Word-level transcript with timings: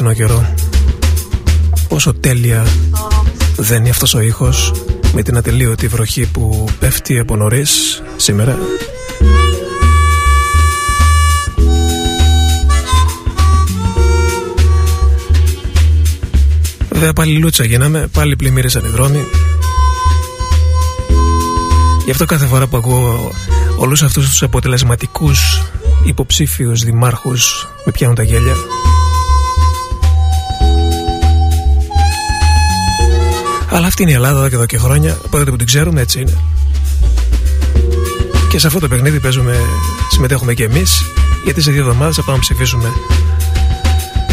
Ότι 0.00 0.08
παραγγελία 0.08 0.08
τον 0.08 0.08
είχαμε 0.08 0.08
τον 0.08 0.08
απόψινό 0.08 0.12
καιρό. 0.12 0.54
Πόσο 1.88 2.14
τέλεια 2.14 2.66
δεν 3.56 3.78
είναι 3.78 3.90
αυτός 3.90 4.14
ο 4.14 4.20
ήχος 4.20 4.72
Με 5.12 5.22
την 5.22 5.36
ατελείωτη 5.36 5.88
βροχή 5.88 6.26
που 6.26 6.68
πέφτει 6.78 7.18
από 7.18 7.36
νωρίς 7.36 8.02
σήμερα. 8.16 8.58
Βέβαια 16.90 17.12
πάλι 17.12 17.38
λούτσα 17.38 17.64
γίναμε, 17.64 18.08
πάλι 18.12 18.36
πλημμύρισαν 18.36 18.84
οι 18.84 18.88
δρόμοι. 18.88 19.24
Γι' 22.04 22.10
αυτό 22.10 22.24
κάθε 22.24 22.46
φορά 22.46 22.66
που 22.66 22.76
ακούω 22.76 23.30
όλους 23.76 24.02
αυτούς 24.02 24.28
τους 24.28 24.42
αποτελεσματικούς 24.42 25.62
υποψήφιους 26.04 26.82
δημάρχους 26.82 27.68
με 27.84 27.92
πιάνουν 27.92 28.16
τα 28.16 28.22
γέλια 28.22 28.54
Αλλά 33.70 33.86
αυτή 33.86 34.02
είναι 34.02 34.10
η 34.10 34.14
Ελλάδα 34.14 34.38
εδώ 34.38 34.48
και 34.48 34.54
εδώ 34.54 34.66
και 34.66 34.78
χρόνια. 34.78 35.18
Από 35.24 35.38
που 35.44 35.56
την 35.56 35.66
ξέρουμε 35.66 36.00
έτσι 36.00 36.20
είναι. 36.20 36.38
Και 38.50 38.58
σε 38.58 38.66
αυτό 38.66 38.78
το 38.78 38.88
παιχνίδι 38.88 39.20
παίζουμε 39.20 39.56
Συμμετέχουμε 40.10 40.54
και 40.54 40.64
εμείς 40.64 41.04
Γιατί 41.44 41.60
σε 41.60 41.70
δύο 41.70 41.80
εβδομάδες 41.80 42.16
θα 42.16 42.22
πάμε 42.22 42.36
να 42.36 42.42
ψηφίσουμε 42.42 42.88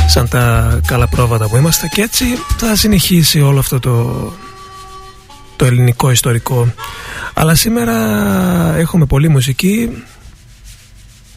Σαν 0.08 0.28
τα 0.28 0.80
καλά 0.88 1.08
πρόβατα 1.08 1.48
που 1.48 1.58
είμαστε. 1.58 1.88
Και 1.88 2.02
έτσι 2.02 2.26
θα 2.58 2.76
συνεχίσει 2.76 3.42
όλο 3.42 3.60
αυτό 3.60 3.80
το 3.80 4.34
Το 5.56 5.66
ελληνικό 5.66 6.12
ιστορικό. 6.12 6.74
Αλλά 7.34 7.56
σήμερα 7.56 7.96
έχουμε 8.78 9.06
πολλή 9.06 9.30
μουσική 9.30 10.04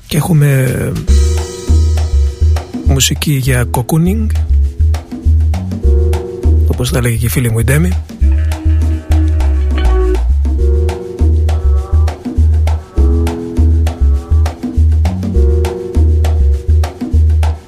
Και 0.06 0.16
έχουμε 0.16 0.92
Μουσική 2.86 3.32
για 3.32 3.64
κοκούνινγκ 3.64 4.30
όπως 6.80 6.92
τα 6.92 7.00
λέγει 7.00 7.16
και 7.16 7.26
η 7.26 7.28
φίλη 7.28 7.50
μου 7.50 7.58
η 7.58 7.64
Ντέμι. 7.64 7.90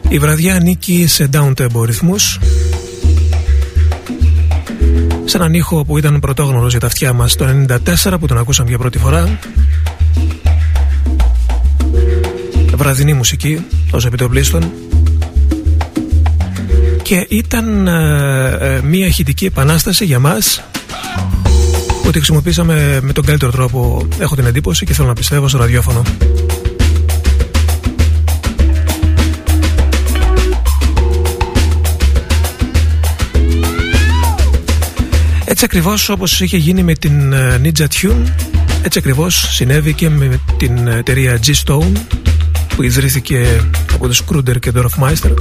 Η 0.09 0.19
βραδιά 0.19 0.55
ανήκει 0.55 1.07
σε 1.07 1.29
down-tempo 1.33 1.85
ρυθμούς. 1.85 2.39
Σε 5.25 5.37
έναν 5.37 5.55
ήχο 5.55 5.85
που 5.85 5.99
ήταν 5.99 6.21
πρωτόγνωρος 6.21 6.71
για 6.71 6.81
τα 6.81 6.87
αυτιά 6.87 7.13
μας 7.13 7.37
το 7.37 7.47
94 8.05 8.19
που 8.21 8.27
τον 8.27 8.39
ακούσαμε 8.39 8.69
για 8.69 8.79
πρώτη 8.79 8.99
φορά. 8.99 9.39
Βραδινή 12.75 13.13
μουσική 13.13 13.67
ως 13.91 14.07
επιτοπλίστων 14.07 14.73
και 17.13 17.27
ήταν 17.29 17.87
ε, 17.87 18.57
ε, 18.61 18.81
μια 18.83 19.07
ηχητική 19.07 19.45
επανάσταση 19.45 20.05
για 20.05 20.19
μας 20.19 20.63
που 22.03 22.11
τη 22.11 22.17
χρησιμοποίησαμε 22.17 22.99
με 23.03 23.13
τον 23.13 23.25
καλύτερο 23.25 23.53
τρόπο 23.53 24.07
έχω 24.19 24.35
την 24.35 24.47
εντύπωση 24.47 24.85
και 24.85 24.95
θέλω 24.95 25.09
να 25.09 25.15
πιστεύω 25.15 25.49
στο 25.49 25.59
ραδιόφωνο. 25.59 26.03
Έτσι 35.45 35.65
ακριβώς 35.65 36.09
όπως 36.09 36.41
είχε 36.41 36.57
γίνει 36.57 36.83
με 36.83 36.95
την 36.95 37.33
ε, 37.33 37.61
Ninja 37.65 37.87
Tune 37.87 38.33
έτσι 38.83 38.99
ακριβώς 38.99 39.49
συνέβη 39.51 39.93
και 39.93 40.09
με 40.09 40.41
την 40.57 40.89
εταιρεία 40.89 41.41
G-Stone 41.47 41.93
που 42.77 42.83
ιδρύθηκε 42.83 43.47
από 43.93 44.05
τον 44.05 44.13
Σκρούντερ 44.15 44.59
και 44.59 44.73
τον 44.73 44.91
Dorfmeister 44.91 45.35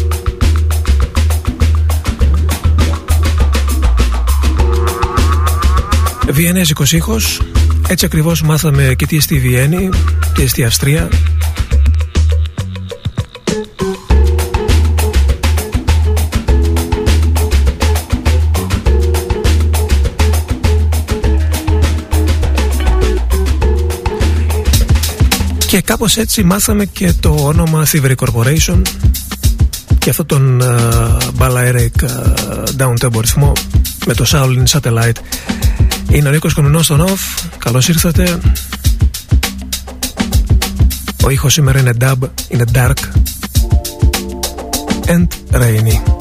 Βιέννης 6.31 6.73
ήχος. 6.91 7.41
Έτσι 7.87 8.05
ακριβώς 8.05 8.41
μάθαμε 8.41 8.93
και 8.97 9.05
τι 9.05 9.19
στη 9.19 9.39
Βιέννη 9.39 9.89
Τι 10.35 10.47
στη 10.47 10.63
Αυστρία. 10.63 11.09
Και 25.67 25.81
κάπως 25.81 26.17
έτσι 26.17 26.43
μάθαμε 26.43 26.85
και 26.85 27.13
το 27.19 27.29
όνομα 27.29 27.85
Thievery 27.91 28.15
Corporation 28.15 28.81
και 29.97 30.09
αυτό 30.09 30.25
τον 30.25 30.61
uh, 30.61 31.17
Balearic 31.39 31.87
uh, 32.01 32.63
Down 32.77 32.93
Tempo 32.99 33.21
ρυθμό 33.21 33.51
με 34.05 34.13
το 34.13 34.25
Shaolin 34.27 34.63
Satellite 34.79 35.17
είναι 36.11 36.27
ο 36.27 36.31
Νίκος 36.31 36.53
Κομινός 36.53 36.85
στον 36.85 37.05
off. 37.07 37.47
Καλώς 37.57 37.87
ήρθατε. 37.87 38.39
Ο 41.25 41.29
ήχος 41.29 41.53
σήμερα 41.53 41.79
είναι 41.79 41.93
dub 42.01 42.17
Είναι 42.49 42.63
dark 42.73 42.93
And 45.07 45.27
rainy 45.51 46.20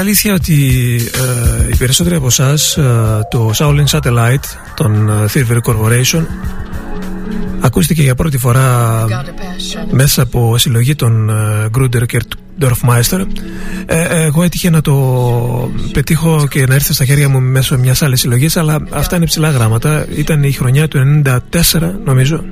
Είναι 0.00 0.08
αλήθεια 0.08 0.34
ότι 0.34 0.54
ε, 1.64 1.68
οι 1.72 1.76
περισσότεροι 1.76 2.14
από 2.14 2.26
εσάς 2.26 2.76
ε, 2.76 2.82
το 3.30 3.50
Shaolin 3.54 3.84
Satellite 3.86 4.44
των 4.74 5.08
ε, 5.08 5.24
Theory 5.34 5.58
Corporation 5.70 6.24
ακούστηκε 7.60 8.02
για 8.02 8.14
πρώτη 8.14 8.38
φορά 8.38 9.06
μέσα 9.90 10.22
από 10.22 10.58
συλλογή 10.58 10.94
των 10.94 11.30
ε, 11.30 11.68
Gruder 11.78 12.06
και 12.06 12.20
Dorfmeister. 12.60 13.26
Ε, 13.86 14.24
εγώ 14.24 14.42
έτυχε 14.42 14.70
να 14.70 14.80
το 14.80 14.94
πετύχω 15.92 16.46
και 16.50 16.66
να 16.66 16.74
έρθει 16.74 16.92
στα 16.94 17.04
χέρια 17.04 17.28
μου 17.28 17.40
μέσω 17.40 17.78
μιας 17.78 18.02
άλλης 18.02 18.20
συλλογής, 18.20 18.56
αλλά 18.56 18.78
αυτά 18.90 19.16
είναι 19.16 19.26
ψηλά 19.26 19.50
γράμματα. 19.50 20.06
Ήταν 20.16 20.42
η 20.42 20.52
χρονιά 20.52 20.88
του 20.88 21.22
94, 21.24 21.40
νομίζω. 22.04 22.44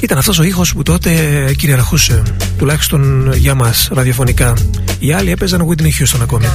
Ήταν 0.00 0.18
αυτός 0.18 0.38
ο 0.38 0.42
ήχος 0.42 0.72
που 0.72 0.82
τότε 0.82 1.10
κυριαρχούσε 1.58 2.22
Τουλάχιστον 2.58 3.32
για 3.34 3.54
μας 3.54 3.88
ραδιοφωνικά. 3.92 4.54
Οι 4.98 5.12
άλλοι 5.12 5.30
έπαιζαν 5.30 5.68
Whitney 5.68 5.82
Houston 5.82 6.20
ακόμη 6.22 6.46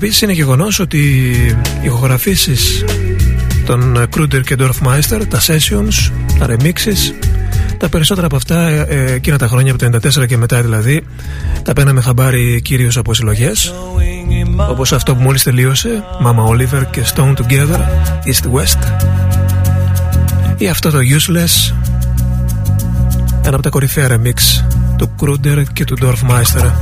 Επίσης 0.00 0.22
είναι 0.22 0.32
γεγονός 0.32 0.78
ότι 0.78 0.98
οι 1.82 1.84
ηχογραφήσεις 1.84 2.84
των 3.66 4.08
Kruder 4.16 4.40
και 4.44 4.56
Dorfmeister, 4.58 5.22
τα 5.28 5.40
sessions, 5.40 6.12
τα 6.38 6.46
remixes 6.48 7.26
τα 7.78 7.88
περισσότερα 7.88 8.26
από 8.26 8.36
αυτά 8.36 8.68
ε, 8.68 9.12
εκείνα 9.12 9.38
τα 9.38 9.46
χρόνια 9.48 9.72
από 9.72 9.90
το 9.90 10.08
94 10.22 10.26
και 10.26 10.36
μετά 10.36 10.62
δηλαδή 10.62 11.06
τα 11.62 11.72
πέναμε 11.72 12.00
χαμπάρι 12.00 12.60
κυρίως 12.62 12.96
από 12.96 13.14
συλλογές. 13.14 13.74
όπως 14.70 14.92
αυτό 14.92 15.14
που 15.14 15.22
μόλις 15.22 15.42
τελείωσε 15.42 16.04
Mama 16.24 16.48
Oliver 16.48 16.82
και 16.90 17.04
Stone 17.14 17.34
Together 17.34 17.80
East 18.24 18.50
West 18.52 19.08
ή 20.56 20.68
αυτό 20.68 20.90
το 20.90 20.98
Useless 20.98 21.74
ένα 23.42 23.54
από 23.54 23.62
τα 23.62 23.68
κορυφαία 23.68 24.08
remix 24.10 24.64
του 24.96 25.10
Kruder 25.20 25.62
και 25.72 25.84
του 25.84 25.96
Dorfmeister 26.02 26.72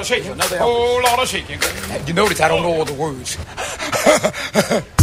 lot 0.00 0.10
of 0.10 0.16
shaking. 0.16 0.32
Another 0.32 0.58
whole 0.58 1.02
lot 1.02 1.18
of 1.18 1.28
shaking. 1.28 1.58
You 2.06 2.14
notice 2.14 2.40
I 2.40 2.48
don't 2.48 2.62
know 2.62 2.72
all 2.72 2.84
the 2.86 2.94
words. 2.94 3.36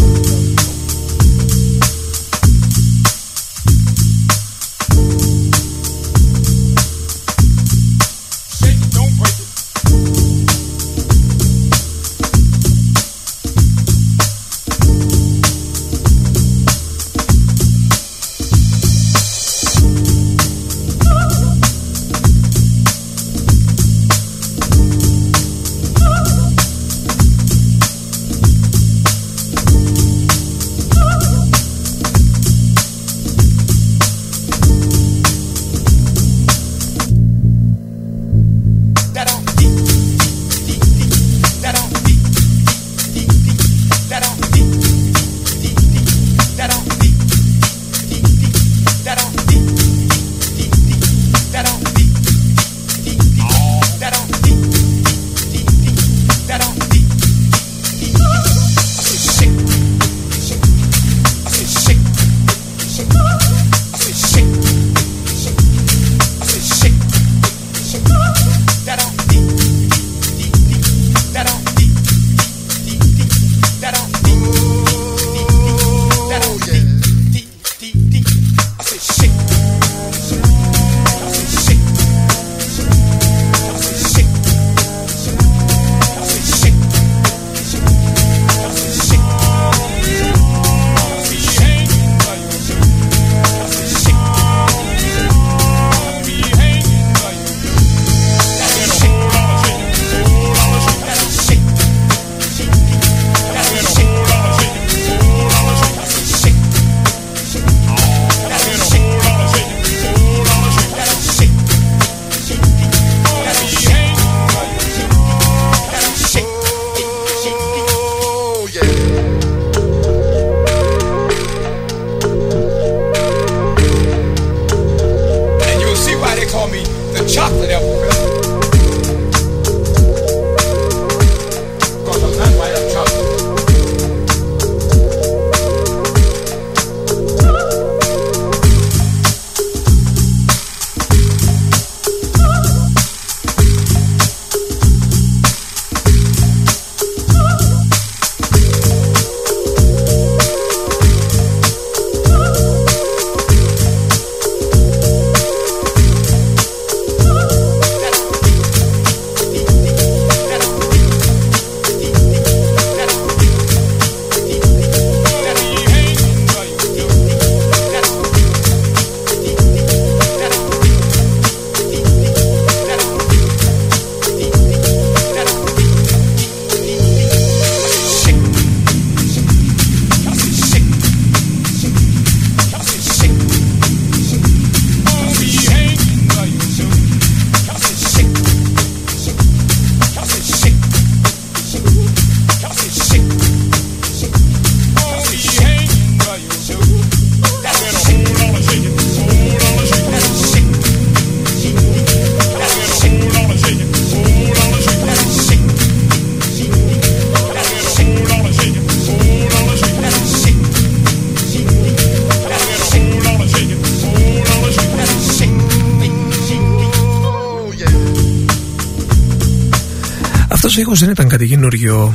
ήχος 220.77 220.99
δεν 220.99 221.09
ήταν 221.09 221.27
κάτι 221.27 221.47
καινούργιο 221.47 222.13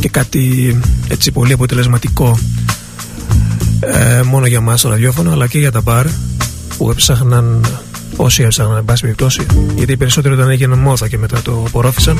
και 0.00 0.08
κάτι 0.08 0.76
έτσι 1.08 1.32
πολύ 1.32 1.52
αποτελεσματικό 1.52 2.38
ε, 3.80 4.22
μόνο 4.22 4.46
για 4.46 4.60
μας 4.60 4.80
το 4.80 4.88
ραδιόφωνο 4.88 5.32
αλλά 5.32 5.46
και 5.46 5.58
για 5.58 5.72
τα 5.72 5.80
μπαρ 5.80 6.06
που 6.76 6.90
έψαχναν 6.90 7.66
όσοι 8.16 8.42
έψαχναν 8.42 8.76
εν 8.76 8.84
πάση 8.84 9.02
περιπτώσει 9.02 9.46
γιατί 9.76 9.92
οι 9.92 9.96
περισσότεροι 9.96 10.34
όταν 10.34 10.50
έγιναν 10.50 10.78
μόδα 10.78 11.08
και 11.08 11.18
μετά 11.18 11.42
το 11.42 11.62
απορρόφησαν 11.66 12.18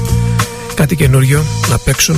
κάτι 0.74 0.96
καινούριο 0.96 1.42
να 1.70 1.78
παίξουν. 1.78 2.16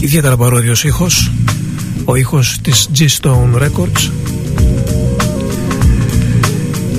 Ιδιαίτερα 0.00 0.36
παρόδιος 0.36 0.84
ήχος 0.84 1.30
ο 2.04 2.16
ήχος 2.16 2.58
της 2.62 2.88
G-Stone 2.98 3.54
Records 3.54 4.10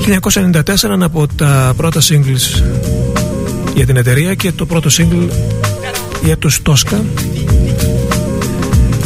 1994 0.06 0.62
από 1.00 1.28
τα 1.36 1.74
πρώτα 1.78 2.02
singles 2.02 2.64
για 3.76 3.86
την 3.86 3.98
εταιρεία 3.98 4.34
και 4.34 4.52
το 4.52 4.66
πρώτο 4.66 4.90
single 4.90 5.30
για 6.24 6.38
τους 6.38 6.62
Tosca. 6.66 7.02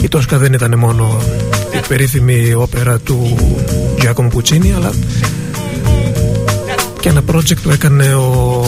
Η 0.02 0.08
Tosca 0.12 0.36
δεν 0.38 0.54
ήταν 0.54 0.78
μόνο 0.78 1.22
η 1.74 1.88
περίφημη 1.88 2.54
όπερα 2.54 3.00
του 3.00 3.38
Giacomo 4.02 4.28
Puccini 4.28 4.70
αλλά 4.76 4.92
και 7.00 7.10
ένα 7.10 7.22
project 7.32 7.58
που 7.62 7.70
έκανε 7.70 8.14
ο 8.14 8.64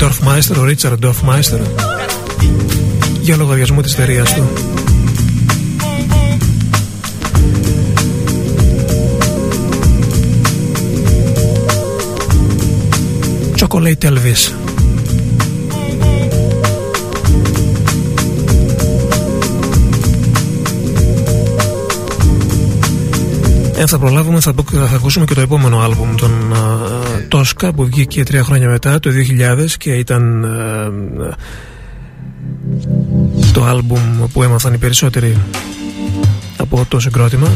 Dorfmeister, 0.00 0.56
ο 0.56 0.64
Richard 0.66 1.08
Dorfmeister 1.08 1.60
για 3.20 3.36
λογαριασμό 3.36 3.80
της 3.80 3.92
εταιρείας 3.92 4.34
του 4.34 4.71
Chocolate 13.62 14.04
Elvis. 14.04 14.52
Εάν 23.76 23.88
θα 23.88 23.98
προλάβουμε 23.98 24.40
θα, 24.40 24.54
θα 24.70 24.94
ακούσουμε 24.94 25.24
και 25.24 25.34
το 25.34 25.40
επόμενο 25.40 25.80
άλμπουμ 25.80 26.14
των 26.14 26.30
Τόσκα 27.28 27.72
που 27.72 27.84
βγήκε 27.84 28.22
τρία 28.22 28.44
χρόνια 28.44 28.68
μετά 28.68 29.00
το 29.00 29.10
2000 29.60 29.66
και 29.78 29.92
ήταν 29.92 30.46
το 33.52 33.64
άλμπουμ 33.64 34.26
που 34.32 34.42
έμαθαν 34.42 34.74
οι 34.74 34.78
περισσότεροι 34.78 35.36
από 36.56 36.84
το 36.88 37.00
συγκρότημα 37.00 37.48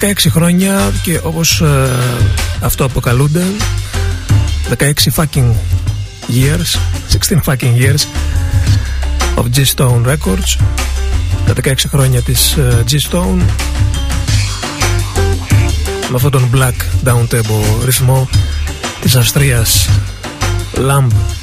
16 0.00 0.12
χρόνια 0.30 0.92
και 1.02 1.20
όπως 1.22 1.60
ε, 1.60 1.90
αυτό 2.60 2.84
αποκαλούνται 2.84 3.44
16 4.78 4.92
fucking 5.16 5.52
years 6.28 6.78
16 7.28 7.38
fucking 7.44 7.74
years 7.76 8.06
of 9.36 9.44
G-Stone 9.56 10.06
Records 10.06 10.56
τα 11.46 11.52
16 11.64 11.74
χρόνια 11.88 12.22
της 12.22 12.56
uh, 12.56 12.84
G-Stone 12.90 13.42
με 16.08 16.14
αυτόν 16.14 16.30
τον 16.30 16.50
black 16.54 17.08
down 17.08 17.26
tempo 17.30 17.84
ρυθμό 17.84 18.28
της 19.00 19.16
Αυστρίας 19.16 19.88
Lamb 20.74 21.37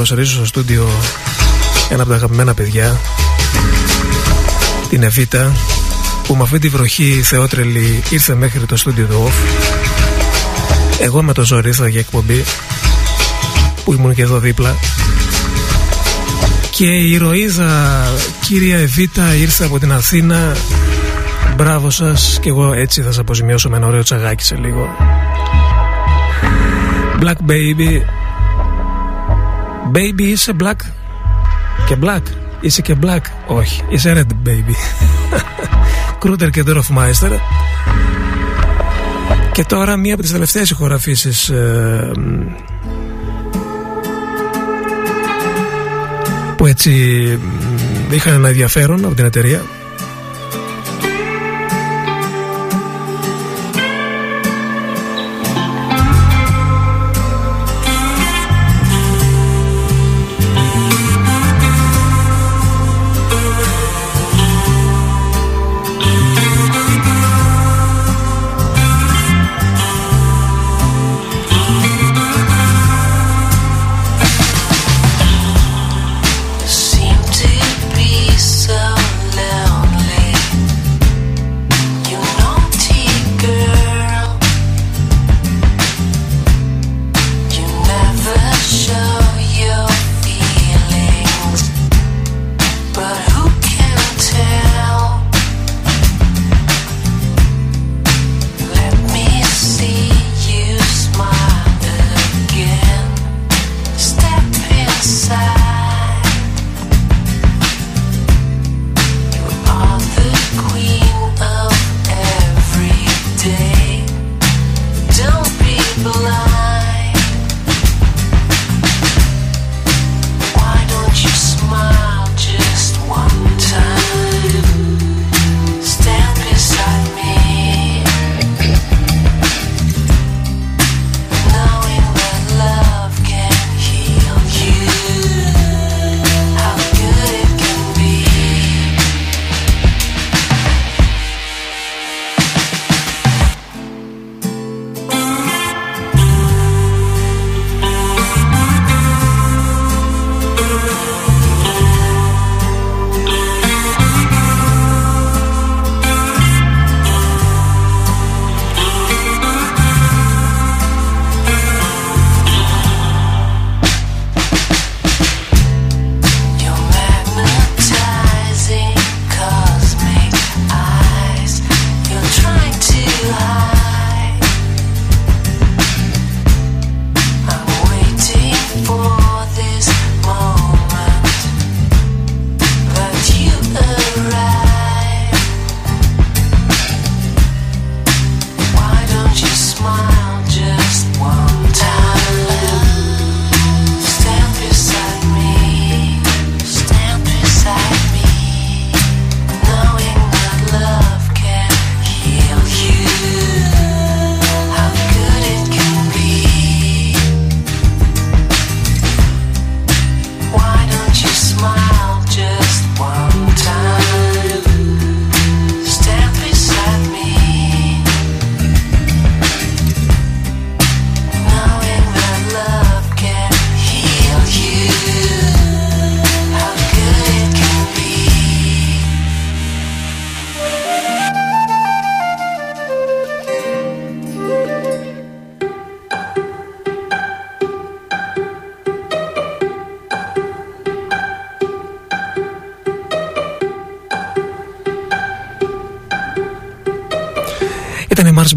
Πρέπει 0.00 0.20
να 0.20 0.26
καλωσορίσω 0.26 0.46
στο 0.46 0.60
στούντιο 0.60 0.88
ένα 1.90 2.02
από 2.02 2.10
τα 2.10 2.16
αγαπημένα 2.16 2.54
παιδιά 2.54 3.00
την 4.88 5.02
Εβίτα 5.02 5.52
που 6.26 6.34
με 6.34 6.42
αυτή 6.42 6.58
τη 6.58 6.68
βροχή 6.68 7.22
θεότρελη 7.22 8.02
ήρθε 8.10 8.34
μέχρι 8.34 8.60
το 8.60 8.76
στούντιο 8.76 9.06
του 9.06 9.26
Off. 9.26 9.32
Εγώ 11.00 11.22
με 11.22 11.32
το 11.32 11.44
ζόρι 11.44 11.68
ήρθα 11.68 11.88
για 11.88 12.00
εκπομπή 12.00 12.44
που 13.84 13.92
ήμουν 13.92 14.14
και 14.14 14.22
εδώ 14.22 14.38
δίπλα. 14.38 14.76
Και 16.70 16.86
η 16.86 17.10
ηρωίδα 17.10 18.02
κυρία 18.46 18.78
Εβίτα 18.78 19.34
ήρθε 19.34 19.64
από 19.64 19.78
την 19.78 19.92
Αθήνα. 19.92 20.56
Μπράβο 21.56 21.90
σας 21.90 22.38
και 22.40 22.48
εγώ 22.48 22.72
έτσι 22.72 23.00
θα 23.00 23.06
σας 23.06 23.18
αποζημιώσω 23.18 23.68
με 23.68 23.76
ένα 23.76 23.86
ωραίο 23.86 24.02
τσαγάκι 24.02 24.44
σε 24.44 24.56
λίγο. 24.56 24.88
Black 27.20 27.50
Baby 27.50 28.19
Baby 29.92 30.20
είσαι 30.22 30.52
black; 30.62 30.76
Και 31.86 31.96
black; 32.02 32.22
Είσαι 32.60 32.82
και 32.82 32.96
black; 33.02 33.20
Όχι. 33.46 33.82
Είσαι 33.88 34.12
red 34.16 34.48
baby. 34.48 34.74
Κρούτερ 36.20 36.50
και 36.50 36.64
Dorfmeister 36.66 37.38
Και 39.52 39.64
τώρα 39.64 39.96
μία 39.96 40.12
από 40.12 40.22
τις 40.22 40.32
τελευταίες 40.32 40.70
ηχογραφήσεις 40.70 41.48
ε, 41.48 42.10
Που 46.56 46.66
έτσι 46.66 46.90
είχαν 48.10 48.34
ένα 48.34 48.48
ενδιαφέρον 48.48 49.04
από 49.04 49.14
την 49.14 49.24
εταιρεία 49.24 49.62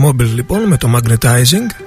Mobile 0.05 0.34
λοιπόν 0.36 0.61
με 0.61 0.78
το 0.78 0.89
Magnetizing. 0.95 1.86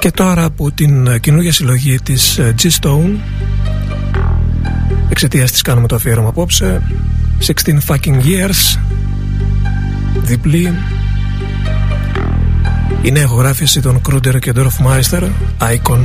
Και 0.00 0.10
τώρα 0.10 0.44
από 0.44 0.70
την 0.72 1.20
καινούργια 1.20 1.52
συλλογή 1.52 1.98
της 2.00 2.38
ε, 2.38 2.54
G-Stone 2.62 3.18
εξαιτίας 5.08 5.50
της 5.50 5.62
κάνουμε 5.62 5.86
το 5.86 5.94
αφιέρωμα 5.94 6.28
απόψε. 6.28 6.82
16 7.46 7.52
fucking 7.86 8.20
years. 8.22 8.78
Διπλή. 10.22 10.72
Η 13.02 13.10
νέα 13.10 13.22
ηχογράφηση 13.22 13.80
των 13.80 14.00
Kruder 14.08 14.38
και 14.38 14.52
Dorfmeister 14.56 15.22
Icon 15.58 16.04